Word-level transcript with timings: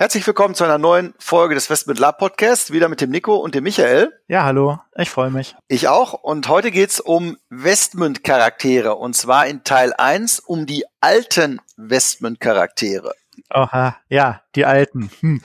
Herzlich 0.00 0.24
willkommen 0.28 0.54
zu 0.54 0.62
einer 0.62 0.78
neuen 0.78 1.12
Folge 1.18 1.56
des 1.56 1.68
Westmit 1.70 1.98
Lab 1.98 2.18
Podcast, 2.18 2.72
wieder 2.72 2.88
mit 2.88 3.00
dem 3.00 3.10
Nico 3.10 3.34
und 3.34 3.56
dem 3.56 3.64
Michael. 3.64 4.12
Ja, 4.28 4.44
hallo, 4.44 4.78
ich 4.96 5.10
freue 5.10 5.30
mich. 5.30 5.56
Ich 5.66 5.88
auch. 5.88 6.12
Und 6.12 6.48
heute 6.48 6.70
geht's 6.70 7.00
um 7.00 7.36
Westmund-Charaktere. 7.50 8.94
Und 8.94 9.16
zwar 9.16 9.48
in 9.48 9.64
Teil 9.64 9.92
1 9.92 10.38
um 10.38 10.66
die 10.66 10.84
alten 11.00 11.60
Westmund-Charaktere. 11.76 13.12
Oha, 13.52 13.96
ja, 14.08 14.40
die 14.54 14.66
alten. 14.66 15.10
Hm. 15.18 15.42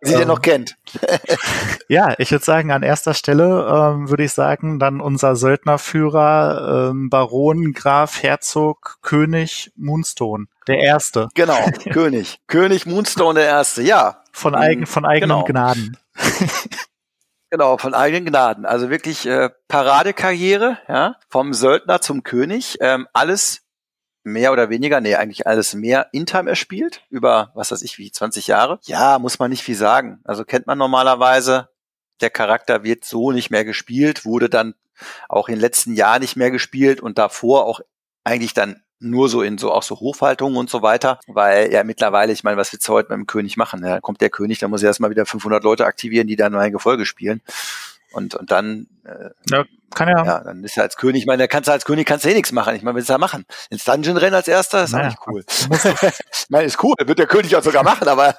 Wer 0.00 0.08
sie 0.08 0.14
ähm, 0.14 0.18
denn 0.20 0.28
noch 0.28 0.42
kennt. 0.42 0.76
ja, 1.88 2.14
ich 2.18 2.30
würde 2.30 2.44
sagen, 2.44 2.70
an 2.70 2.82
erster 2.82 3.14
Stelle 3.14 3.66
ähm, 3.68 4.10
würde 4.10 4.24
ich 4.24 4.32
sagen, 4.32 4.78
dann 4.78 5.00
unser 5.00 5.36
Söldnerführer, 5.36 6.90
ähm, 6.90 7.10
Baron, 7.10 7.72
Graf, 7.72 8.22
Herzog, 8.22 8.98
König, 9.02 9.72
Moonstone. 9.76 10.46
Der 10.66 10.78
Erste. 10.78 11.28
Genau, 11.34 11.58
König. 11.92 12.40
König 12.46 12.86
Moonstone 12.86 13.40
der 13.40 13.48
Erste, 13.48 13.82
ja. 13.82 14.22
Von, 14.32 14.54
eigen, 14.54 14.86
von 14.86 15.04
eigenen 15.04 15.44
genau. 15.44 15.44
Gnaden. 15.44 15.96
Genau, 17.52 17.76
von 17.76 17.92
eigenen 17.92 18.24
Gnaden. 18.24 18.64
Also 18.64 18.88
wirklich 18.88 19.26
äh, 19.26 19.50
Paradekarriere, 19.68 20.78
ja, 20.88 21.16
vom 21.28 21.52
Söldner 21.52 22.00
zum 22.00 22.22
König. 22.22 22.78
Ähm, 22.80 23.06
alles 23.12 23.61
mehr 24.24 24.52
oder 24.52 24.70
weniger, 24.70 25.00
nee, 25.00 25.14
eigentlich 25.14 25.46
alles 25.46 25.74
mehr 25.74 26.08
in-time 26.12 26.48
erspielt, 26.48 27.02
über, 27.10 27.50
was 27.54 27.72
weiß 27.72 27.82
ich, 27.82 27.98
wie 27.98 28.10
20 28.10 28.46
Jahre. 28.46 28.78
Ja, 28.84 29.18
muss 29.18 29.38
man 29.38 29.50
nicht 29.50 29.62
viel 29.62 29.74
sagen. 29.74 30.20
Also 30.24 30.44
kennt 30.44 30.66
man 30.66 30.78
normalerweise. 30.78 31.68
Der 32.20 32.30
Charakter 32.30 32.84
wird 32.84 33.04
so 33.04 33.32
nicht 33.32 33.50
mehr 33.50 33.64
gespielt, 33.64 34.24
wurde 34.24 34.48
dann 34.48 34.74
auch 35.28 35.48
in 35.48 35.56
den 35.56 35.60
letzten 35.60 35.94
Jahren 35.94 36.20
nicht 36.20 36.36
mehr 36.36 36.50
gespielt 36.50 37.00
und 37.00 37.18
davor 37.18 37.66
auch 37.66 37.80
eigentlich 38.24 38.54
dann 38.54 38.82
nur 39.00 39.28
so 39.28 39.42
in 39.42 39.58
so 39.58 39.72
auch 39.72 39.82
so 39.82 39.98
Hofhaltungen 39.98 40.56
und 40.56 40.70
so 40.70 40.80
weiter, 40.80 41.18
weil 41.26 41.72
ja 41.72 41.82
mittlerweile, 41.82 42.32
ich 42.32 42.44
meine, 42.44 42.56
was 42.56 42.72
willst 42.72 42.86
du 42.86 42.92
heute 42.92 43.10
mit 43.10 43.18
dem 43.18 43.26
König 43.26 43.56
machen? 43.56 43.84
Ja, 43.84 44.00
kommt 44.00 44.20
der 44.20 44.30
König, 44.30 44.60
dann 44.60 44.70
muss 44.70 44.82
er 44.82 44.88
erstmal 44.88 45.10
wieder 45.10 45.26
500 45.26 45.64
Leute 45.64 45.86
aktivieren, 45.86 46.28
die 46.28 46.36
dann 46.36 46.54
ein 46.54 46.72
Gefolge 46.72 47.04
spielen. 47.04 47.40
Und, 48.12 48.34
und 48.36 48.50
dann, 48.52 48.86
äh, 49.04 49.30
ja, 49.50 49.64
kann 49.94 50.08
ja. 50.08 50.24
ja, 50.24 50.40
dann 50.40 50.64
ist 50.64 50.76
er 50.76 50.84
als 50.84 50.96
König, 50.96 51.22
ich 51.22 51.26
meine, 51.26 51.48
kannst 51.48 51.68
du 51.68 51.72
als 51.72 51.84
König 51.84 52.06
kannst 52.06 52.24
du 52.24 52.30
eh 52.30 52.34
nichts 52.34 52.52
machen. 52.52 52.74
Ich 52.74 52.82
meine, 52.82 52.96
willst 52.96 53.08
du 53.08 53.14
da 53.14 53.18
machen? 53.18 53.44
Ins 53.70 53.84
Dungeon 53.84 54.16
rennen 54.16 54.34
als 54.34 54.48
erster, 54.48 54.84
ist 54.84 54.92
naja, 54.92 55.06
auch 55.06 55.10
nicht 55.10 55.26
cool. 55.26 55.44
ich 55.48 56.50
meine, 56.50 56.64
ist 56.66 56.82
cool, 56.82 56.94
wird 57.04 57.18
der 57.18 57.26
König 57.26 57.54
auch 57.56 57.62
sogar 57.62 57.82
machen, 57.82 58.08
aber. 58.08 58.36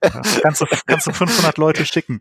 kannst, 0.42 0.60
du, 0.60 0.66
kannst 0.86 1.06
du 1.06 1.12
500 1.12 1.58
Leute 1.58 1.86
schicken. 1.86 2.20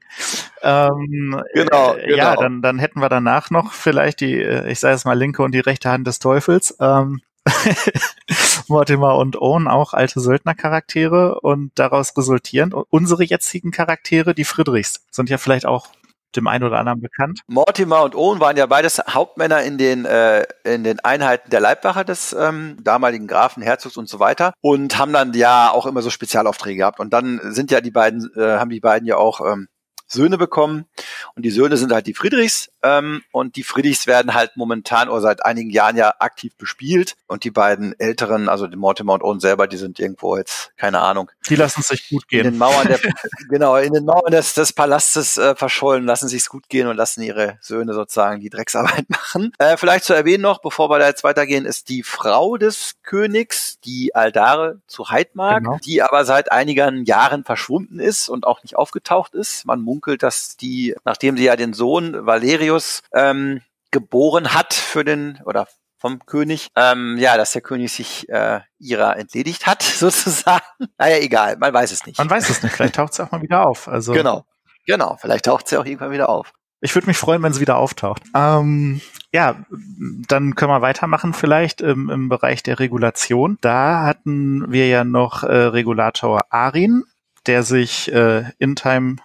Ähm, 0.62 1.42
genau, 1.54 1.96
äh, 1.96 2.08
genau. 2.08 2.16
Ja, 2.16 2.36
dann, 2.36 2.62
dann 2.62 2.80
hätten 2.80 3.00
wir 3.00 3.10
danach 3.10 3.50
noch 3.50 3.74
vielleicht 3.74 4.22
die, 4.22 4.42
äh, 4.42 4.70
ich 4.72 4.80
sage 4.80 4.94
jetzt 4.94 5.06
mal 5.06 5.18
linke 5.18 5.44
und 5.44 5.54
die 5.54 5.60
rechte 5.60 5.90
Hand 5.90 6.08
des 6.08 6.20
Teufels. 6.20 6.76
Ähm, 6.80 7.22
Mortimer 8.68 9.16
und 9.16 9.42
Owen 9.42 9.68
auch 9.68 9.94
alte 9.94 10.20
Söldnercharaktere 10.20 11.40
und 11.40 11.72
daraus 11.76 12.16
resultierend 12.18 12.74
unsere 12.90 13.24
jetzigen 13.24 13.72
Charaktere, 13.72 14.34
die 14.34 14.44
Friedrichs, 14.44 15.06
sind 15.12 15.30
ja 15.30 15.38
vielleicht 15.38 15.66
auch 15.66 15.88
dem 16.36 16.48
einen 16.48 16.64
oder 16.64 16.78
anderen 16.80 17.02
bekannt. 17.02 17.42
Mortimer 17.48 18.04
und 18.04 18.16
Owen 18.16 18.40
waren 18.40 18.58
ja 18.58 18.66
beides 18.66 19.00
Hauptmänner 19.10 19.64
in 19.64 19.78
den, 19.78 20.06
äh, 20.06 20.44
in 20.64 20.84
den 20.84 21.00
Einheiten 21.00 21.50
der 21.50 21.60
Leibwache 21.60 22.06
des 22.06 22.34
ähm, 22.34 22.78
damaligen 22.82 23.28
Grafen, 23.28 23.64
Herzogs 23.64 23.98
und 23.98 24.08
so 24.08 24.20
weiter 24.20 24.54
und 24.62 24.98
haben 24.98 25.14
dann 25.14 25.34
ja 25.34 25.72
auch 25.72 25.86
immer 25.86 26.02
so 26.02 26.10
Spezialaufträge 26.10 26.78
gehabt. 26.78 27.00
Und 27.00 27.12
dann 27.12 27.40
sind 27.54 27.72
ja 27.72 27.82
die 27.82 27.92
beiden, 27.92 28.32
äh, 28.36 28.58
haben 28.58 28.70
die 28.70 28.80
beiden 28.80 29.08
ja 29.08 29.18
auch 29.18 29.42
ähm, 29.42 29.68
Söhne 30.10 30.38
bekommen. 30.38 30.86
Und 31.36 31.44
die 31.44 31.52
Söhne 31.52 31.78
sind 31.78 31.92
halt 31.92 32.08
die 32.08 32.14
Friedrichs. 32.14 32.72
Ähm, 32.84 33.24
und 33.32 33.56
die 33.56 33.64
Friedrichs 33.64 34.08
werden 34.08 34.34
halt 34.34 34.52
momentan 34.56 35.10
oder 35.10 35.22
seit 35.22 35.46
einigen 35.46 35.70
Jahren 35.70 35.98
ja 35.98 36.14
aktiv 36.20 36.56
bespielt. 36.58 37.16
Und 37.28 37.44
die 37.44 37.52
beiden 37.52 37.98
Älteren, 38.00 38.50
also 38.50 38.68
die 38.68 38.78
Mortimer 38.78 39.14
und 39.14 39.24
Owen 39.24 39.40
selber, 39.40 39.68
die 39.68 39.78
sind 39.78 40.00
irgendwo 40.00 40.38
jetzt, 40.38 40.72
keine 40.78 41.00
Ahnung. 41.00 41.32
Die 41.50 41.56
lassen 41.56 41.82
es 41.82 41.90
sich 41.90 42.10
gut 42.10 42.28
gehen. 42.28 42.46
In 42.46 42.52
den 42.54 42.58
Mauern 42.58 42.88
der, 42.88 43.00
genau, 43.50 43.76
in 43.76 43.94
den 43.94 44.06
Mauern 44.06 44.32
des, 44.32 44.54
des 44.54 44.74
Palastes 44.74 45.38
äh, 45.38 45.56
verschollen, 45.56 46.06
lassen 46.06 46.28
sich 46.28 46.46
gut 46.48 46.70
gehen 46.70 46.88
und 46.88 46.96
lassen 46.96 47.22
ihre 47.22 47.58
Söhne 47.62 47.94
sozusagen 47.94 48.40
die 48.40 48.50
Drecksarbeit 48.50 49.10
machen. 49.10 49.52
Äh, 49.60 49.78
vielleicht 49.78 50.06
zu 50.06 50.14
erwähnen 50.14 50.44
noch, 50.44 50.62
bevor 50.62 50.90
wir 50.90 51.00
da 51.00 51.08
jetzt 51.08 51.24
weitergehen, 51.24 51.66
ist 51.66 51.90
die 51.90 52.04
Frau 52.04 52.58
des 52.58 52.96
Königs, 53.04 53.80
die 53.82 54.16
Aldare 54.16 54.82
zu 54.88 55.10
Heidmark, 55.10 55.64
genau. 55.64 55.78
die 55.84 56.02
aber 56.02 56.26
seit 56.26 56.52
einigen 56.52 57.06
Jahren 57.06 57.44
verschwunden 57.44 58.00
ist 58.00 58.30
und 58.30 58.46
auch 58.46 58.64
nicht 58.64 58.76
aufgetaucht 58.76 59.34
ist. 59.34 59.66
Man 59.66 59.82
munkelt, 59.82 60.24
dass 60.24 60.58
die, 60.58 60.96
nachdem 61.06 61.38
sie 61.38 61.44
ja 61.44 61.56
den 61.56 61.74
Sohn 61.74 62.26
Valerius 62.70 63.02
ähm, 63.14 63.62
geboren 63.92 64.54
hat 64.54 64.74
für 64.74 65.04
den 65.04 65.40
oder 65.46 65.68
vom 65.98 66.26
König, 66.26 66.70
ähm, 66.78 67.18
ja, 67.18 67.36
dass 67.36 67.52
der 67.52 67.62
König 67.62 67.92
sich 67.92 68.30
äh, 68.30 68.62
ihrer 68.78 69.18
entledigt 69.18 69.68
hat, 69.68 69.84
sozusagen. 69.84 70.64
Naja, 70.98 71.18
egal, 71.18 71.58
man 71.58 71.74
weiß 71.74 71.92
es 71.92 72.06
nicht. 72.06 72.18
Man 72.20 72.30
weiß 72.30 72.50
es 72.50 72.64
nicht, 72.64 72.74
vielleicht 72.74 72.96
taucht 72.96 73.14
sie 73.14 73.24
auch 73.24 73.32
mal 73.32 73.42
wieder 73.42 73.66
auf. 73.66 73.88
Also 73.88 74.14
genau, 74.14 74.46
genau, 74.86 75.18
vielleicht 75.20 75.46
taucht 75.46 75.68
sie 75.68 75.78
auch 75.78 75.86
irgendwann 75.86 76.12
wieder 76.12 76.30
auf. 76.30 76.54
Ich 76.82 76.96
würde 76.96 77.08
mich 77.08 77.18
freuen, 77.18 77.44
wenn 77.44 77.52
sie 77.52 77.60
wieder 77.60 77.76
auftaucht. 77.76 78.24
Ähm, 78.34 79.02
ja, 79.34 79.66
dann 80.28 80.56
können 80.56 80.72
wir 80.72 80.82
weitermachen 80.82 81.34
vielleicht 81.34 81.82
im, 81.82 82.10
im 82.10 82.30
Bereich 82.30 82.64
der 82.64 82.80
Regulation. 82.80 83.58
Da 83.60 84.06
hatten 84.06 84.72
wir 84.72 84.88
ja 84.88 85.04
noch 85.04 85.44
äh, 85.44 85.54
Regulator 85.54 86.46
Arin, 86.50 87.04
der 87.48 87.64
sich 87.64 88.10
äh, 88.14 88.46
in 88.60 88.78
Time 88.78 89.18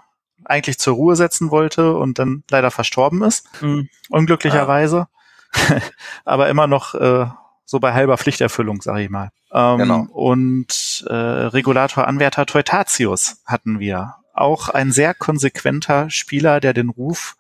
eigentlich 0.44 0.78
zur 0.78 0.94
Ruhe 0.94 1.16
setzen 1.16 1.50
wollte 1.50 1.94
und 1.94 2.19
dann 2.19 2.44
leider 2.50 2.71
verstorben 2.71 3.22
ist, 3.22 3.47
mhm. 3.62 3.88
unglücklicherweise. 4.09 5.06
Ah. 5.53 5.81
Aber 6.25 6.49
immer 6.49 6.66
noch 6.66 6.94
äh, 6.94 7.27
so 7.65 7.81
bei 7.81 7.93
halber 7.93 8.19
Pflichterfüllung, 8.19 8.82
sage 8.82 9.03
ich 9.03 9.10
mal. 9.10 9.31
Ähm, 9.53 9.78
genau. 9.78 10.06
Und 10.12 11.05
äh, 11.09 11.15
Regulator 11.15 12.06
Anwärter 12.06 12.47
Teutatius 12.47 13.43
hatten 13.47 13.78
wir. 13.78 14.16
Auch 14.32 14.69
ein 14.69 14.91
sehr 14.91 15.15
konsequenter 15.15 16.10
Spieler, 16.10 16.59
der 16.59 16.72
den 16.72 16.88
Ruf 16.88 17.37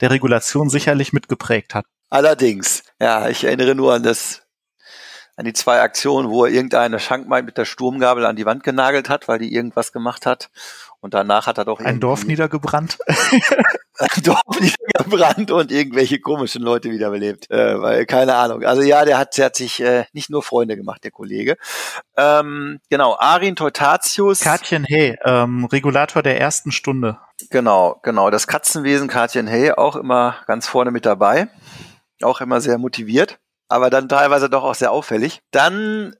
der 0.00 0.10
Regulation 0.10 0.70
sicherlich 0.70 1.12
mitgeprägt 1.12 1.74
hat. 1.74 1.84
Allerdings, 2.10 2.84
ja, 3.00 3.28
ich 3.28 3.44
erinnere 3.44 3.74
nur 3.74 3.94
an 3.94 4.02
das, 4.02 4.41
an 5.36 5.44
die 5.44 5.52
zwei 5.52 5.80
Aktionen, 5.80 6.28
wo 6.28 6.44
er 6.44 6.52
irgendeine 6.52 6.98
Schankmaid 6.98 7.44
mit 7.44 7.56
der 7.56 7.64
Sturmgabel 7.64 8.26
an 8.26 8.36
die 8.36 8.44
Wand 8.44 8.64
genagelt 8.64 9.08
hat, 9.08 9.28
weil 9.28 9.38
die 9.38 9.54
irgendwas 9.54 9.92
gemacht 9.92 10.26
hat. 10.26 10.50
Und 11.00 11.14
danach 11.14 11.46
hat 11.46 11.58
er 11.58 11.64
doch 11.64 11.80
ein 11.80 11.98
Dorf 11.98 12.24
niedergebrannt. 12.24 12.96
ein 13.98 14.22
Dorf 14.22 14.60
niedergebrannt 14.60 15.50
und 15.50 15.72
irgendwelche 15.72 16.20
komischen 16.20 16.62
Leute 16.62 16.92
wiederbelebt. 16.92 17.50
Äh, 17.50 17.80
weil, 17.80 18.06
keine 18.06 18.36
Ahnung. 18.36 18.62
Also 18.62 18.82
ja, 18.82 19.04
der 19.04 19.18
hat, 19.18 19.36
der 19.36 19.46
hat 19.46 19.56
sich 19.56 19.80
äh, 19.80 20.04
nicht 20.12 20.30
nur 20.30 20.44
Freunde 20.44 20.76
gemacht, 20.76 21.02
der 21.02 21.10
Kollege. 21.10 21.56
Ähm, 22.16 22.78
genau, 22.88 23.16
Arin 23.18 23.56
Teutatius. 23.56 24.40
Katjen 24.40 24.84
Hey, 24.84 25.18
ähm, 25.24 25.64
Regulator 25.64 26.22
der 26.22 26.40
ersten 26.40 26.70
Stunde. 26.70 27.18
Genau, 27.50 27.98
genau. 28.04 28.30
Das 28.30 28.46
Katzenwesen 28.46 29.08
Katjen 29.08 29.48
Hey 29.48 29.72
auch 29.72 29.96
immer 29.96 30.36
ganz 30.46 30.68
vorne 30.68 30.92
mit 30.92 31.04
dabei. 31.04 31.48
Auch 32.20 32.40
immer 32.40 32.60
sehr 32.60 32.78
motiviert 32.78 33.40
aber 33.72 33.90
dann 33.90 34.08
teilweise 34.08 34.48
doch 34.48 34.64
auch 34.64 34.74
sehr 34.74 34.92
auffällig. 34.92 35.42
Dann 35.50 36.14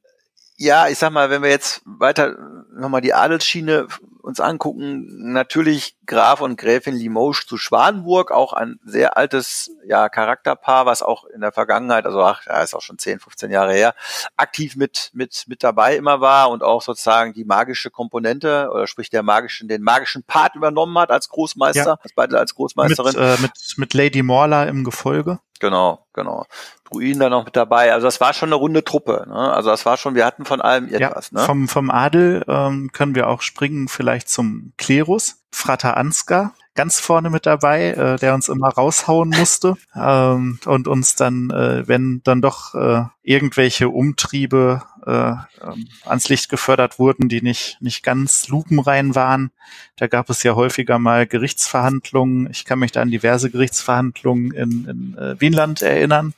ja, 0.62 0.86
ich 0.86 0.98
sag 0.98 1.10
mal, 1.10 1.28
wenn 1.28 1.42
wir 1.42 1.50
jetzt 1.50 1.82
weiter 1.84 2.36
nochmal 2.72 3.00
die 3.00 3.14
Adelsschiene 3.14 3.88
uns 4.22 4.38
angucken, 4.38 5.32
natürlich 5.32 5.96
Graf 6.06 6.40
und 6.40 6.56
Gräfin 6.56 6.94
Limoges 6.94 7.46
zu 7.46 7.56
Schwanenburg, 7.56 8.30
auch 8.30 8.52
ein 8.52 8.78
sehr 8.84 9.16
altes 9.16 9.72
ja, 9.84 10.08
Charakterpaar, 10.08 10.86
was 10.86 11.02
auch 11.02 11.24
in 11.24 11.40
der 11.40 11.50
Vergangenheit, 11.50 12.06
also 12.06 12.22
ach, 12.22 12.46
ja, 12.46 12.62
ist 12.62 12.74
auch 12.74 12.82
schon 12.82 12.98
10, 12.98 13.18
15 13.18 13.50
Jahre 13.50 13.72
her, 13.72 13.96
aktiv 14.36 14.76
mit, 14.76 15.10
mit, 15.12 15.44
mit 15.48 15.64
dabei 15.64 15.96
immer 15.96 16.20
war 16.20 16.50
und 16.50 16.62
auch 16.62 16.82
sozusagen 16.82 17.32
die 17.32 17.44
magische 17.44 17.90
Komponente 17.90 18.68
oder 18.72 18.86
sprich 18.86 19.10
der 19.10 19.24
magischen, 19.24 19.66
den 19.66 19.82
magischen 19.82 20.22
Part 20.22 20.54
übernommen 20.54 20.96
hat 20.98 21.10
als 21.10 21.28
Großmeister, 21.28 21.84
ja. 21.84 21.98
als 22.00 22.12
beide 22.14 22.38
als 22.38 22.54
Großmeisterin. 22.54 23.14
Mit, 23.16 23.38
äh, 23.38 23.42
mit, 23.42 23.52
mit 23.76 23.94
Lady 23.94 24.22
Morla 24.22 24.64
im 24.64 24.84
Gefolge. 24.84 25.40
Genau, 25.62 26.04
genau. 26.12 26.44
Druiden 26.90 27.20
da 27.20 27.30
noch 27.30 27.44
mit 27.44 27.54
dabei. 27.54 27.92
Also 27.92 28.08
das 28.08 28.20
war 28.20 28.32
schon 28.32 28.48
eine 28.48 28.56
runde 28.56 28.82
Truppe. 28.82 29.24
Ne? 29.28 29.34
Also 29.36 29.70
das 29.70 29.86
war 29.86 29.96
schon, 29.96 30.16
wir 30.16 30.26
hatten 30.26 30.44
von 30.44 30.60
allem 30.60 30.92
etwas. 30.92 31.30
Ja, 31.30 31.38
ne? 31.38 31.46
vom, 31.46 31.68
vom 31.68 31.88
Adel 31.88 32.44
ähm, 32.48 32.90
können 32.92 33.14
wir 33.14 33.28
auch 33.28 33.42
springen 33.42 33.86
vielleicht 33.86 34.28
zum 34.28 34.72
Klerus. 34.76 35.36
Frater 35.52 35.96
Ansgar, 35.96 36.54
ganz 36.74 37.00
vorne 37.00 37.30
mit 37.30 37.46
dabei, 37.46 37.90
äh, 37.90 38.16
der 38.16 38.34
uns 38.34 38.48
immer 38.48 38.68
raushauen 38.68 39.30
musste 39.30 39.76
ähm, 39.94 40.58
und 40.64 40.88
uns 40.88 41.14
dann, 41.14 41.50
äh, 41.50 41.86
wenn 41.86 42.22
dann 42.24 42.40
doch 42.40 42.74
äh, 42.74 43.04
irgendwelche 43.22 43.88
Umtriebe 43.88 44.82
äh, 45.06 45.32
ähm, 45.32 45.88
ans 46.04 46.28
Licht 46.28 46.48
gefördert 46.48 46.98
wurden, 46.98 47.28
die 47.28 47.42
nicht, 47.42 47.76
nicht 47.80 48.02
ganz 48.02 48.48
lupenrein 48.48 49.14
waren. 49.14 49.50
Da 49.96 50.06
gab 50.06 50.30
es 50.30 50.42
ja 50.42 50.54
häufiger 50.54 50.98
mal 50.98 51.26
Gerichtsverhandlungen. 51.26 52.48
Ich 52.50 52.64
kann 52.64 52.78
mich 52.78 52.92
da 52.92 53.02
an 53.02 53.10
diverse 53.10 53.50
Gerichtsverhandlungen 53.50 54.52
in, 54.52 54.88
in 54.88 55.18
äh, 55.18 55.40
Wienland 55.40 55.82
erinnern, 55.82 56.34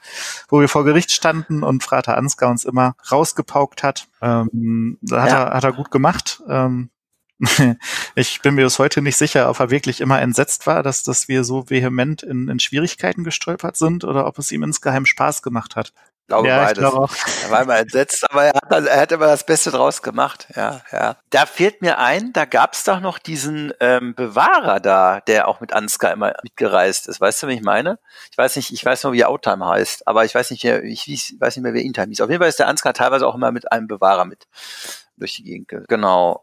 wo 0.48 0.60
wir 0.60 0.68
vor 0.68 0.84
Gericht 0.84 1.12
standen 1.12 1.62
und 1.62 1.82
Frater 1.82 2.16
Ansgar 2.16 2.50
uns 2.50 2.64
immer 2.64 2.96
rausgepaukt 3.10 3.82
hat. 3.82 4.08
Ähm, 4.20 4.98
da 5.00 5.22
hat, 5.22 5.30
ja. 5.30 5.44
er, 5.44 5.54
hat 5.54 5.64
er 5.64 5.72
gut 5.72 5.90
gemacht. 5.90 6.42
Ähm, 6.48 6.90
ich 8.14 8.40
bin 8.42 8.54
mir 8.54 8.64
bis 8.64 8.78
heute 8.78 9.02
nicht 9.02 9.16
sicher, 9.16 9.50
ob 9.50 9.58
er 9.58 9.70
wirklich 9.70 10.00
immer 10.00 10.20
entsetzt 10.20 10.66
war, 10.66 10.82
dass, 10.82 11.02
dass 11.02 11.28
wir 11.28 11.44
so 11.44 11.68
vehement 11.68 12.22
in, 12.22 12.48
in 12.48 12.60
Schwierigkeiten 12.60 13.24
gestolpert 13.24 13.76
sind 13.76 14.04
oder 14.04 14.26
ob 14.26 14.38
es 14.38 14.52
ihm 14.52 14.62
insgeheim 14.62 15.04
Spaß 15.04 15.42
gemacht 15.42 15.74
hat. 15.76 15.92
Ich 16.24 16.28
glaube 16.28 16.48
ja, 16.48 16.56
beides. 16.56 16.72
Ich 16.72 16.78
glaube 16.78 17.12
er 17.42 17.50
war 17.50 17.62
immer 17.62 17.76
entsetzt, 17.76 18.24
aber 18.30 18.44
er 18.44 18.54
hat, 18.54 18.86
er 18.86 19.00
hat 19.00 19.12
immer 19.12 19.26
das 19.26 19.44
Beste 19.44 19.70
draus 19.70 20.00
gemacht. 20.00 20.46
Ja, 20.56 20.80
ja. 20.90 21.16
Da 21.28 21.44
fehlt 21.44 21.82
mir 21.82 21.98
ein, 21.98 22.32
da 22.32 22.46
gab 22.46 22.72
es 22.72 22.84
doch 22.84 23.00
noch 23.00 23.18
diesen 23.18 23.74
ähm, 23.80 24.14
Bewahrer 24.14 24.80
da, 24.80 25.20
der 25.20 25.48
auch 25.48 25.60
mit 25.60 25.74
Ansgar 25.74 26.12
immer 26.12 26.32
mitgereist 26.42 27.08
ist. 27.08 27.20
Weißt 27.20 27.42
du, 27.42 27.48
was 27.48 27.54
ich 27.54 27.62
meine? 27.62 27.98
Ich 28.30 28.38
weiß 28.38 28.56
nicht, 28.56 28.72
ich 28.72 28.82
weiß 28.82 29.04
nur, 29.04 29.12
wie 29.12 29.26
Outtime 29.26 29.66
heißt, 29.66 30.08
aber 30.08 30.24
ich 30.24 30.34
weiß 30.34 30.50
nicht, 30.50 30.64
wer, 30.64 30.82
ich, 30.82 31.12
ich 31.12 31.34
weiß 31.38 31.56
nicht 31.56 31.62
mehr, 31.62 31.74
wer 31.74 31.82
Intime 31.82 32.08
hieß. 32.08 32.22
Auf 32.22 32.30
jeden 32.30 32.40
Fall 32.40 32.48
ist 32.48 32.58
der 32.58 32.68
Ansgar 32.68 32.94
teilweise 32.94 33.26
auch 33.26 33.34
immer 33.34 33.52
mit 33.52 33.70
einem 33.70 33.86
Bewahrer 33.86 34.24
mit 34.24 34.46
durch 35.18 35.34
die 35.34 35.44
Gegend. 35.44 35.88
Genau. 35.88 36.42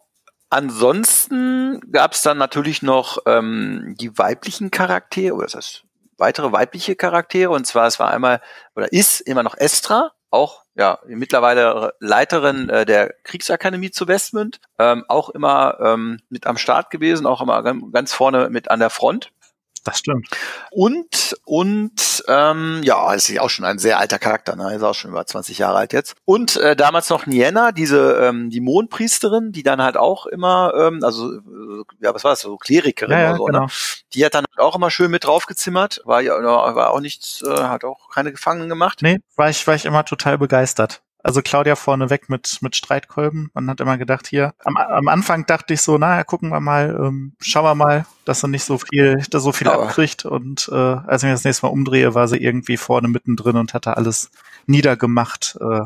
Ansonsten 0.52 1.80
gab 1.92 2.12
es 2.12 2.24
dann 2.24 2.38
natürlich 2.38 2.82
noch 2.82 3.20
ähm, 3.26 3.96
die 3.98 4.18
weiblichen 4.18 4.70
Charaktere, 4.70 5.34
oder 5.34 5.46
das 5.46 5.56
heißt 5.56 5.84
weitere 6.18 6.52
weibliche 6.52 6.98
Charaktere. 6.98 7.52
Und 7.52 7.66
zwar, 7.66 7.88
es 7.88 8.00
war 8.00 8.12
einmal, 8.12 8.42
oder 8.76 8.92
ist 8.92 9.22
immer 9.22 9.44
noch 9.44 9.56
Estra, 9.58 10.12
auch 10.30 10.64
ja 10.76 11.00
mittlerweile 11.08 11.94
Leiterin 12.00 12.70
äh, 12.70 12.86
der 12.86 13.14
Kriegsakademie 13.24 13.92
zu 13.92 14.10
Westmund, 14.10 14.60
ähm, 14.78 15.06
auch 15.08 15.30
immer 15.30 15.78
ähm, 15.82 16.20
mit 16.30 16.46
am 16.48 16.58
Start 16.58 16.90
gewesen, 16.90 17.26
auch 17.26 17.42
immer 17.42 17.64
ganz 17.64 18.12
vorne 18.12 18.50
mit 18.50 18.70
an 18.70 18.80
der 18.80 18.90
Front. 18.90 19.32
Das 19.84 19.98
stimmt. 19.98 20.28
Und, 20.70 21.36
und, 21.44 22.24
ähm, 22.28 22.82
ja, 22.84 23.14
ist 23.14 23.30
ja 23.30 23.42
auch 23.42 23.50
schon 23.50 23.66
ein 23.66 23.80
sehr 23.80 24.00
alter 24.00 24.20
Charakter, 24.20 24.56
ne? 24.56 24.76
Ist 24.76 24.84
auch 24.84 24.94
schon 24.94 25.12
über 25.12 25.26
20 25.26 25.58
Jahre 25.58 25.78
alt 25.78 25.94
jetzt. 25.94 26.16
Und 26.24 26.58
äh, 26.58 26.76
damals 26.76 27.10
noch 27.10 27.26
Nienna, 27.26 27.72
diese, 27.72 28.20
ähm, 28.22 28.52
die 28.52 28.62
Mondpriesterin, 28.62 29.52
die 29.52 29.64
dann 29.64 29.82
halt 29.82 29.98
auch 29.98 30.28
immer, 30.28 30.74
ähm, 30.76 31.04
also, 31.04 31.32
ja, 32.00 32.14
was 32.14 32.24
war 32.24 32.32
das, 32.32 32.42
so 32.42 32.58
Klerikerin 32.58 33.18
ja, 33.18 33.30
oder 33.30 33.38
so, 33.38 33.46
ne? 33.46 33.52
genau. 33.52 33.66
ne? 33.66 33.72
Die 34.14 34.24
hat 34.24 34.36
dann 34.36 34.46
halt 34.50 34.60
auch 34.60 34.76
immer 34.76 34.92
schön 34.92 35.10
mit 35.10 35.26
draufgezimmert, 35.26 36.02
war 36.06 36.22
ja, 36.22 36.34
war 36.34 36.92
auch 36.92 37.00
nichts, 37.00 37.42
äh, 37.42 37.50
hat 37.50 37.84
auch 37.84 38.10
keine 38.10 38.32
Gefangenen 38.32 38.70
gemacht. 38.70 39.00
Nee, 39.02 39.20
war 39.36 39.50
ich, 39.50 39.66
war 39.66 39.74
ich 39.74 39.86
immer 39.86 40.06
total 40.06 40.38
begeistert. 40.38 41.02
Also 41.24 41.42
Claudia 41.42 41.76
vorneweg 41.76 42.30
mit, 42.30 42.58
mit 42.62 42.76
Streitkolben. 42.76 43.52
Man 43.54 43.70
hat 43.70 43.80
immer 43.80 43.98
gedacht, 43.98 44.28
hier, 44.28 44.54
am, 44.64 44.78
am 44.78 45.08
Anfang 45.08 45.46
dachte 45.46 45.74
ich 45.74 45.82
so, 45.82 45.98
naja, 45.98 46.24
gucken 46.24 46.50
wir 46.50 46.60
mal, 46.60 46.98
ähm, 47.00 47.34
schauen 47.40 47.66
wir 47.66 47.76
mal, 47.76 48.06
dass 48.26 48.44
er 48.44 48.50
nicht 48.50 48.64
so 48.64 48.78
viel, 48.78 49.24
dass 49.30 49.44
so 49.44 49.52
viel 49.52 49.68
Aber. 49.68 49.84
abkriegt. 49.84 50.26
Und 50.26 50.70
äh, 50.72 50.76
als 50.76 51.24
ich 51.24 51.28
mich 51.28 51.36
das 51.36 51.44
nächste 51.44 51.66
Mal 51.66 51.72
umdrehe, 51.72 52.16
war 52.16 52.28
sie 52.28 52.38
irgendwie 52.38 52.78
vorne 52.78 53.08
mittendrin 53.08 53.58
und 53.58 53.74
hatte 53.74 53.98
alles 53.98 54.32
niedergemacht. 54.66 55.58
Äh. 55.62 55.82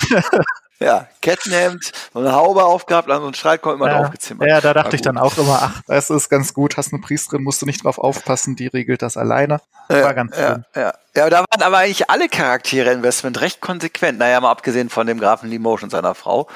Ja, 0.80 1.06
Kettenhemd, 1.22 1.92
so 2.12 2.18
eine 2.18 2.32
Haube 2.32 2.64
aufgehabt, 2.64 3.08
an 3.10 3.20
so 3.20 3.26
einen 3.26 3.34
Streitkolben 3.34 3.80
immer 3.80 3.90
ja, 3.90 4.00
draufgezimmert. 4.00 4.48
Ja, 4.48 4.60
da 4.60 4.74
dachte 4.74 4.96
ich 4.96 5.02
dann 5.02 5.16
auch 5.16 5.36
immer, 5.38 5.58
ach, 5.62 5.82
das 5.86 6.10
ist 6.10 6.28
ganz 6.28 6.52
gut, 6.52 6.76
hast 6.76 6.92
eine 6.92 7.00
Priesterin, 7.00 7.42
musst 7.42 7.62
du 7.62 7.66
nicht 7.66 7.84
drauf 7.84 7.98
aufpassen, 7.98 8.56
die 8.56 8.66
regelt 8.66 9.00
das 9.00 9.16
alleine. 9.16 9.60
War 9.88 9.98
ja, 9.98 10.12
ganz 10.12 10.36
ja, 10.36 10.46
schön. 10.46 10.64
Ja, 10.74 10.94
ja, 11.16 11.30
da 11.30 11.38
waren 11.38 11.62
aber 11.62 11.78
eigentlich 11.78 12.10
alle 12.10 12.28
Charaktere 12.28 12.90
in 12.90 13.02
Westwind 13.02 13.40
recht 13.40 13.60
konsequent. 13.60 14.18
Naja, 14.18 14.40
mal 14.40 14.50
abgesehen 14.50 14.90
von 14.90 15.06
dem 15.06 15.20
Grafen 15.20 15.48
Limoges 15.48 15.84
und 15.84 15.90
seiner 15.90 16.14
Frau. 16.14 16.48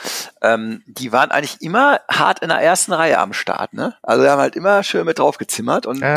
Ähm, 0.43 0.83
die 0.87 1.13
waren 1.13 1.31
eigentlich 1.31 1.61
immer 1.61 2.01
hart 2.11 2.41
in 2.41 2.49
der 2.49 2.61
ersten 2.61 2.93
Reihe 2.93 3.19
am 3.19 3.33
Start, 3.33 3.73
ne? 3.73 3.95
Also 4.03 4.25
die 4.25 4.31
haben 4.31 4.41
halt 4.41 4.57
immer 4.57 4.83
schön 4.83 5.05
mit 5.07 5.19
draufgezimmert 5.19 5.87
und 5.87 6.01
ja 6.01 6.17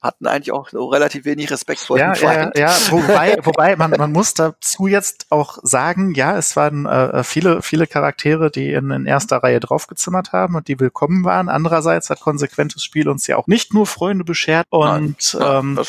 hatten 0.00 0.26
eigentlich 0.26 0.52
auch 0.52 0.68
so 0.68 0.86
relativ 0.86 1.24
wenig 1.24 1.50
Respekt 1.50 1.80
vor 1.80 1.98
ja, 1.98 2.12
dem 2.12 2.14
Feind. 2.14 2.56
Ja, 2.56 2.68
ja, 2.68 2.76
wobei, 2.90 3.36
wobei 3.42 3.76
man, 3.76 3.90
man 3.90 4.12
muss 4.12 4.34
dazu 4.34 4.86
jetzt 4.86 5.26
auch 5.30 5.58
sagen, 5.62 6.14
ja, 6.14 6.36
es 6.38 6.54
waren 6.54 6.86
äh, 6.86 7.24
viele, 7.24 7.62
viele 7.62 7.86
Charaktere, 7.86 8.50
die 8.50 8.72
in, 8.72 8.90
in 8.90 9.06
erster 9.06 9.38
Reihe 9.38 9.58
draufgezimmert 9.58 10.32
haben 10.32 10.54
und 10.54 10.68
die 10.68 10.78
willkommen 10.78 11.24
waren. 11.24 11.48
Andererseits 11.48 12.10
hat 12.10 12.20
konsequentes 12.20 12.84
Spiel 12.84 13.08
uns 13.08 13.26
ja 13.26 13.36
auch 13.36 13.48
nicht 13.48 13.74
nur 13.74 13.86
Freunde 13.86 14.24
beschert 14.24 14.66
und 14.70 15.34
Nein, 15.34 15.76
ähm. 15.76 15.80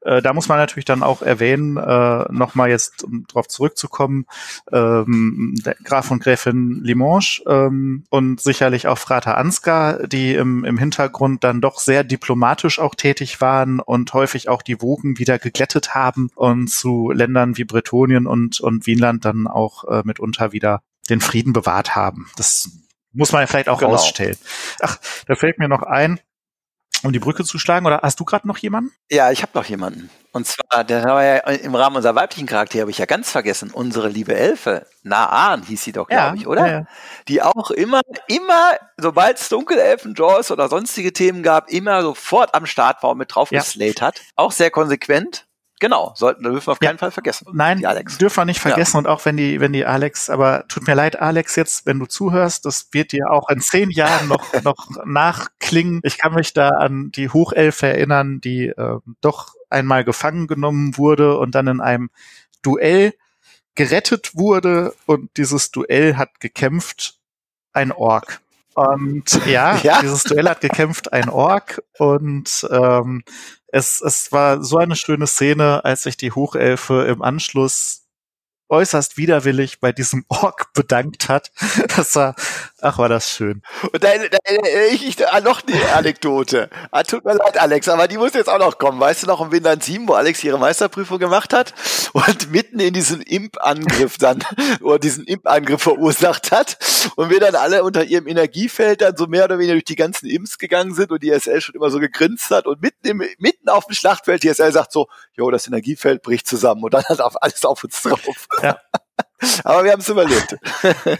Äh, 0.00 0.22
da 0.22 0.32
muss 0.32 0.48
man 0.48 0.58
natürlich 0.58 0.86
dann 0.86 1.02
auch 1.02 1.20
erwähnen, 1.20 1.76
äh, 1.76 2.24
nochmal 2.32 2.70
jetzt, 2.70 3.04
um 3.04 3.26
drauf 3.26 3.48
zurückzukommen, 3.48 4.24
ähm, 4.72 5.54
der 5.64 5.74
Graf 5.84 6.10
und 6.10 6.22
Gräfin 6.22 6.80
Limoges 6.82 7.42
ähm, 7.46 8.04
und 8.08 8.40
sicherlich 8.40 8.86
auch 8.86 8.96
Frater 8.96 9.36
Ansgar, 9.36 10.06
die 10.06 10.34
im, 10.34 10.64
im 10.64 10.78
Hintergrund 10.78 11.44
dann 11.44 11.60
doch 11.60 11.80
sehr 11.80 12.04
diplomatisch 12.04 12.78
auch 12.78 12.94
tätig 12.94 13.42
waren 13.42 13.57
waren 13.58 13.80
und 13.80 14.12
häufig 14.14 14.48
auch 14.48 14.62
die 14.62 14.80
Wogen 14.80 15.18
wieder 15.18 15.38
geglättet 15.38 15.94
haben 15.94 16.30
und 16.34 16.68
zu 16.68 17.10
Ländern 17.10 17.56
wie 17.56 17.64
Bretonien 17.64 18.26
und, 18.26 18.60
und 18.60 18.86
Wienland 18.86 19.24
dann 19.24 19.46
auch 19.46 19.84
äh, 19.84 20.02
mitunter 20.04 20.52
wieder 20.52 20.82
den 21.10 21.20
Frieden 21.20 21.52
bewahrt 21.52 21.96
haben. 21.96 22.30
Das 22.36 22.70
muss 23.12 23.32
man 23.32 23.40
ja 23.40 23.46
vielleicht 23.46 23.68
auch 23.68 23.78
genau. 23.78 23.92
rausstellen. 23.92 24.36
Ach, 24.80 24.98
da 25.26 25.34
fällt 25.34 25.58
mir 25.58 25.68
noch 25.68 25.82
ein, 25.82 26.20
um 27.04 27.12
die 27.12 27.18
Brücke 27.18 27.44
zu 27.44 27.58
schlagen, 27.58 27.86
oder 27.86 28.00
hast 28.02 28.20
du 28.20 28.24
gerade 28.24 28.46
noch 28.46 28.58
jemanden? 28.58 28.92
Ja, 29.10 29.30
ich 29.30 29.42
habe 29.42 29.52
noch 29.54 29.64
jemanden. 29.64 30.10
Und 30.32 30.46
zwar, 30.46 30.84
der 30.84 31.04
war 31.04 31.24
ja 31.24 31.36
im 31.38 31.74
Rahmen 31.74 31.96
unserer 31.96 32.14
weiblichen 32.14 32.46
Charaktere, 32.46 32.82
habe 32.82 32.90
ich 32.90 32.98
ja 32.98 33.06
ganz 33.06 33.30
vergessen, 33.30 33.70
unsere 33.72 34.08
liebe 34.08 34.34
Elfe, 34.34 34.86
Naan 35.02 35.62
hieß 35.62 35.82
sie 35.82 35.92
doch, 35.92 36.06
glaube 36.06 36.22
ja, 36.22 36.34
ich, 36.34 36.46
oder? 36.46 36.66
Ja, 36.66 36.72
ja. 36.80 36.86
Die 37.28 37.42
auch 37.42 37.70
immer, 37.70 38.02
immer, 38.28 38.76
sobald 38.98 39.38
es 39.38 39.48
Dunkelelfen, 39.48 40.14
Jaws 40.14 40.50
oder 40.50 40.68
sonstige 40.68 41.12
Themen 41.12 41.42
gab, 41.42 41.70
immer 41.70 42.02
sofort 42.02 42.54
am 42.54 42.66
Start 42.66 43.02
war 43.02 43.10
und 43.10 43.18
mit 43.18 43.34
drauf 43.34 43.50
hat. 43.50 44.20
Auch 44.36 44.52
sehr 44.52 44.70
konsequent. 44.70 45.47
Genau, 45.80 46.12
sollten 46.16 46.42
dürfen 46.42 46.66
wir 46.66 46.72
auf 46.72 46.80
keinen 46.80 46.96
ja. 46.96 46.98
Fall 46.98 47.10
vergessen. 47.10 47.46
Nein, 47.52 47.84
dürfen 48.20 48.36
wir 48.36 48.44
nicht 48.44 48.60
vergessen 48.60 48.96
ja. 48.96 48.98
und 48.98 49.06
auch 49.06 49.24
wenn 49.24 49.36
die, 49.36 49.60
wenn 49.60 49.72
die 49.72 49.86
Alex, 49.86 50.28
aber 50.28 50.66
tut 50.68 50.86
mir 50.86 50.94
leid, 50.94 51.20
Alex, 51.20 51.54
jetzt, 51.56 51.86
wenn 51.86 51.98
du 51.98 52.06
zuhörst, 52.06 52.64
das 52.64 52.88
wird 52.92 53.12
dir 53.12 53.30
auch 53.30 53.48
in 53.48 53.60
zehn 53.60 53.90
Jahren 53.90 54.28
noch, 54.28 54.52
noch 54.64 54.88
nachklingen. 55.04 56.00
Ich 56.02 56.18
kann 56.18 56.34
mich 56.34 56.52
da 56.52 56.70
an 56.70 57.12
die 57.12 57.30
Hochelfe 57.30 57.86
erinnern, 57.86 58.40
die 58.40 58.66
äh, 58.68 58.98
doch 59.20 59.54
einmal 59.70 60.04
gefangen 60.04 60.46
genommen 60.48 60.96
wurde 60.96 61.38
und 61.38 61.54
dann 61.54 61.68
in 61.68 61.80
einem 61.80 62.10
Duell 62.62 63.14
gerettet 63.74 64.34
wurde 64.34 64.94
und 65.06 65.30
dieses 65.36 65.70
Duell 65.70 66.16
hat 66.16 66.40
gekämpft 66.40 67.18
ein 67.72 67.92
Ork. 67.92 68.40
Und 68.74 69.40
ja, 69.46 69.76
ja, 69.82 70.00
dieses 70.00 70.24
Duell 70.24 70.48
hat 70.48 70.60
gekämpft 70.60 71.12
ein 71.12 71.28
Ork 71.28 71.82
und 71.98 72.66
ähm, 72.70 73.22
es, 73.68 74.00
es 74.00 74.32
war 74.32 74.62
so 74.62 74.78
eine 74.78 74.96
schöne 74.96 75.26
Szene, 75.26 75.84
als 75.84 76.02
sich 76.02 76.16
die 76.16 76.32
Hochelfe 76.32 77.04
im 77.04 77.22
Anschluss 77.22 78.04
äußerst 78.70 79.16
widerwillig 79.16 79.80
bei 79.80 79.92
diesem 79.92 80.24
Ork 80.28 80.72
bedankt 80.72 81.28
hat. 81.28 81.52
Das 81.96 82.14
war, 82.16 82.34
ach, 82.80 82.98
war 82.98 83.08
das 83.08 83.30
schön. 83.30 83.62
Und 83.92 84.02
da, 84.02 84.08
da 84.30 84.38
erinnere 84.44 84.86
ich 84.92 85.04
mich 85.04 85.28
an 85.28 85.44
noch 85.44 85.62
eine 85.66 85.92
Anekdote. 85.92 86.70
Ah, 86.90 87.02
tut 87.02 87.24
mir 87.24 87.34
leid, 87.34 87.58
Alex, 87.58 87.88
aber 87.88 88.08
die 88.08 88.16
muss 88.16 88.34
jetzt 88.34 88.48
auch 88.48 88.58
noch 88.58 88.78
kommen. 88.78 89.00
Weißt 89.00 89.22
du 89.22 89.26
noch 89.26 89.40
im 89.40 89.52
Winter 89.52 89.76
7, 89.80 90.08
wo 90.08 90.14
Alex 90.14 90.42
ihre 90.44 90.58
Meisterprüfung 90.58 91.18
gemacht 91.18 91.52
hat 91.52 91.74
und 92.12 92.50
mitten 92.50 92.80
in 92.80 92.94
diesen 92.94 93.22
Imp-Angriff 93.22 94.18
dann, 94.18 94.44
oder 94.80 94.98
diesen 94.98 95.24
Imp-Angriff 95.24 95.82
verursacht 95.82 96.52
hat 96.52 96.78
und 97.16 97.30
wir 97.30 97.40
dann 97.40 97.54
alle 97.54 97.84
unter 97.84 98.04
ihrem 98.04 98.26
Energiefeld 98.26 99.00
dann 99.00 99.16
so 99.16 99.26
mehr 99.26 99.44
oder 99.44 99.58
weniger 99.58 99.74
durch 99.74 99.84
die 99.84 99.96
ganzen 99.96 100.28
Imps 100.28 100.58
gegangen 100.58 100.94
sind 100.94 101.10
und 101.10 101.22
die 101.22 101.30
SL 101.30 101.60
schon 101.60 101.74
immer 101.74 101.90
so 101.90 101.98
gegrinst 101.98 102.50
hat 102.50 102.66
und 102.66 102.80
mitten, 102.80 103.06
im, 103.06 103.22
mitten 103.38 103.68
auf 103.68 103.86
dem 103.86 103.94
Schlachtfeld 103.94 104.42
die 104.42 104.52
SL 104.52 104.72
sagt 104.72 104.92
so, 104.92 105.08
jo, 105.32 105.50
das 105.50 105.66
Energiefeld 105.66 106.22
bricht 106.22 106.46
zusammen 106.46 106.82
und 106.84 106.94
dann 106.94 107.04
hat 107.04 107.20
alles 107.20 107.64
auf 107.64 107.84
uns 107.84 108.02
drauf. 108.02 108.48
Ja. 108.62 108.78
Aber 109.64 109.84
wir 109.84 109.92
haben 109.92 110.00
es 110.00 110.08
überlebt. 110.08 110.56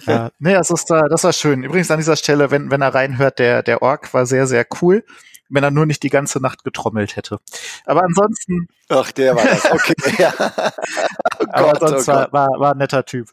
ja, 0.06 0.30
nee, 0.38 0.54
das 0.54 0.70
ist 0.70 0.90
da, 0.90 1.02
das 1.08 1.24
war 1.24 1.32
schön. 1.32 1.62
Übrigens 1.62 1.90
an 1.90 1.98
dieser 1.98 2.16
Stelle, 2.16 2.50
wenn, 2.50 2.70
wenn 2.70 2.82
er 2.82 2.94
reinhört, 2.94 3.38
der, 3.38 3.62
der 3.62 3.82
Ork 3.82 4.12
war 4.12 4.26
sehr, 4.26 4.46
sehr 4.46 4.66
cool, 4.82 5.04
wenn 5.48 5.64
er 5.64 5.70
nur 5.70 5.86
nicht 5.86 6.02
die 6.02 6.10
ganze 6.10 6.40
Nacht 6.40 6.64
getrommelt 6.64 7.16
hätte. 7.16 7.38
Aber 7.86 8.02
ansonsten. 8.02 8.68
Ach, 8.88 9.10
der 9.12 9.36
war 9.36 9.44
das, 9.44 9.70
okay. 9.70 9.94
ja. 10.18 10.32
oh 10.38 11.44
Aber 11.50 11.72
Gott, 11.72 11.88
sonst 11.88 12.08
oh 12.08 12.12
war, 12.12 12.32
war, 12.32 12.48
war 12.58 12.72
ein 12.72 12.78
netter 12.78 13.04
Typ. 13.04 13.28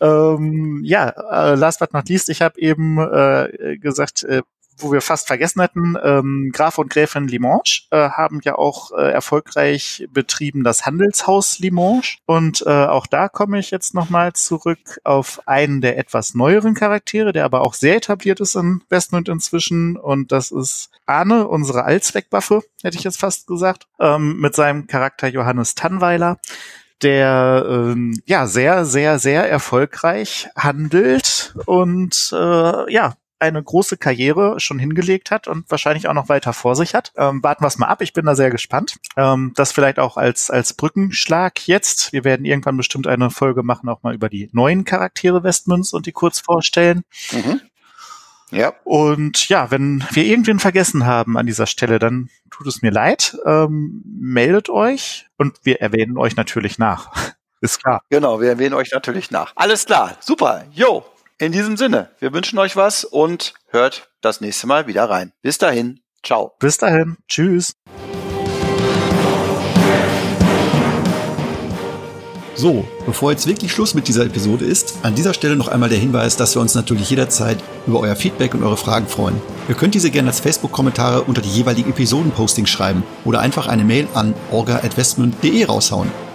Ähm, 0.00 0.82
ja, 0.84 1.08
äh, 1.08 1.54
last 1.54 1.80
but 1.80 1.94
not 1.94 2.08
least, 2.08 2.28
ich 2.28 2.42
habe 2.42 2.60
eben 2.60 2.98
äh, 2.98 3.78
gesagt, 3.78 4.22
äh, 4.24 4.42
wo 4.78 4.92
wir 4.92 5.00
fast 5.00 5.26
vergessen 5.26 5.60
hätten, 5.60 5.96
ähm, 6.02 6.50
Graf 6.52 6.78
und 6.78 6.90
Gräfin 6.90 7.28
Limonge 7.28 7.62
äh, 7.90 8.10
haben 8.10 8.40
ja 8.44 8.56
auch 8.56 8.92
äh, 8.92 9.10
erfolgreich 9.10 10.06
betrieben 10.10 10.64
das 10.64 10.86
Handelshaus 10.86 11.58
Limonge. 11.58 12.02
Und 12.26 12.62
äh, 12.66 12.70
auch 12.70 13.06
da 13.06 13.28
komme 13.28 13.58
ich 13.58 13.70
jetzt 13.70 13.94
nochmal 13.94 14.32
zurück 14.34 15.00
auf 15.04 15.40
einen 15.46 15.80
der 15.80 15.98
etwas 15.98 16.34
neueren 16.34 16.74
Charaktere, 16.74 17.32
der 17.32 17.44
aber 17.44 17.62
auch 17.62 17.74
sehr 17.74 17.96
etabliert 17.96 18.40
ist 18.40 18.54
in 18.54 18.82
Westmund 18.88 19.28
inzwischen. 19.28 19.96
Und 19.96 20.32
das 20.32 20.50
ist 20.50 20.90
Arne, 21.06 21.48
unsere 21.48 21.84
Allzweckwaffe, 21.84 22.62
hätte 22.82 22.98
ich 22.98 23.04
jetzt 23.04 23.20
fast 23.20 23.46
gesagt, 23.46 23.86
ähm, 24.00 24.38
mit 24.38 24.54
seinem 24.54 24.86
Charakter 24.86 25.28
Johannes 25.28 25.74
Tannweiler 25.74 26.38
der 27.02 27.66
ähm, 27.68 28.18
ja 28.24 28.46
sehr, 28.46 28.86
sehr, 28.86 29.18
sehr 29.18 29.50
erfolgreich 29.50 30.48
handelt 30.56 31.54
und 31.66 32.30
äh, 32.32 32.92
ja 32.92 33.14
eine 33.38 33.62
große 33.62 33.96
Karriere 33.96 34.58
schon 34.60 34.78
hingelegt 34.78 35.30
hat 35.30 35.48
und 35.48 35.70
wahrscheinlich 35.70 36.08
auch 36.08 36.14
noch 36.14 36.28
weiter 36.28 36.52
vor 36.52 36.76
sich 36.76 36.94
hat. 36.94 37.12
Ähm, 37.16 37.42
warten 37.42 37.62
wir 37.62 37.68
es 37.68 37.78
mal 37.78 37.88
ab. 37.88 38.02
Ich 38.02 38.12
bin 38.12 38.26
da 38.26 38.34
sehr 38.34 38.50
gespannt. 38.50 38.98
Ähm, 39.16 39.52
das 39.56 39.72
vielleicht 39.72 39.98
auch 39.98 40.16
als, 40.16 40.50
als 40.50 40.72
Brückenschlag 40.72 41.66
jetzt. 41.66 42.12
Wir 42.12 42.24
werden 42.24 42.46
irgendwann 42.46 42.76
bestimmt 42.76 43.06
eine 43.06 43.30
Folge 43.30 43.62
machen, 43.62 43.88
auch 43.88 44.02
mal 44.02 44.14
über 44.14 44.28
die 44.28 44.48
neuen 44.52 44.84
Charaktere 44.84 45.42
Westmünz 45.42 45.92
und 45.92 46.06
die 46.06 46.12
kurz 46.12 46.40
vorstellen. 46.40 47.02
Mhm. 47.32 47.60
Ja. 48.50 48.74
Und 48.84 49.48
ja, 49.48 49.70
wenn 49.70 50.04
wir 50.12 50.24
irgendwen 50.24 50.60
vergessen 50.60 51.04
haben 51.04 51.36
an 51.36 51.46
dieser 51.46 51.66
Stelle, 51.66 51.98
dann 51.98 52.30
tut 52.50 52.66
es 52.66 52.80
mir 52.80 52.90
leid. 52.90 53.36
Ähm, 53.44 54.02
meldet 54.04 54.70
euch 54.70 55.26
und 55.36 55.58
wir 55.64 55.80
erwähnen 55.80 56.16
euch 56.16 56.36
natürlich 56.36 56.78
nach. 56.78 57.10
Ist 57.60 57.82
klar. 57.82 58.02
Genau, 58.10 58.40
wir 58.40 58.50
erwähnen 58.50 58.74
euch 58.74 58.92
natürlich 58.92 59.30
nach. 59.30 59.52
Alles 59.56 59.86
klar. 59.86 60.16
Super. 60.20 60.64
Jo. 60.72 61.04
In 61.38 61.52
diesem 61.52 61.76
Sinne, 61.76 62.08
wir 62.18 62.32
wünschen 62.32 62.58
euch 62.58 62.76
was 62.76 63.04
und 63.04 63.52
hört 63.68 64.08
das 64.22 64.40
nächste 64.40 64.66
Mal 64.66 64.86
wieder 64.86 65.04
rein. 65.04 65.34
Bis 65.42 65.58
dahin. 65.58 66.00
Ciao. 66.22 66.54
Bis 66.58 66.78
dahin. 66.78 67.18
Tschüss. 67.28 67.74
So, 72.54 72.86
bevor 73.04 73.32
jetzt 73.32 73.46
wirklich 73.46 73.70
Schluss 73.70 73.92
mit 73.92 74.08
dieser 74.08 74.24
Episode 74.24 74.64
ist, 74.64 75.00
an 75.02 75.14
dieser 75.14 75.34
Stelle 75.34 75.56
noch 75.56 75.68
einmal 75.68 75.90
der 75.90 75.98
Hinweis, 75.98 76.38
dass 76.38 76.56
wir 76.56 76.62
uns 76.62 76.74
natürlich 76.74 77.10
jederzeit 77.10 77.62
über 77.86 78.00
euer 78.00 78.16
Feedback 78.16 78.54
und 78.54 78.62
eure 78.62 78.78
Fragen 78.78 79.06
freuen. 79.06 79.38
Ihr 79.68 79.74
könnt 79.74 79.94
diese 79.94 80.10
gerne 80.10 80.30
als 80.30 80.40
Facebook-Kommentare 80.40 81.24
unter 81.24 81.42
die 81.42 81.50
jeweiligen 81.50 81.90
Episoden-Postings 81.90 82.70
schreiben 82.70 83.02
oder 83.26 83.40
einfach 83.40 83.66
eine 83.66 83.84
Mail 83.84 84.08
an 84.14 84.32
orga.westmund.de 84.50 85.64
raushauen. 85.64 86.10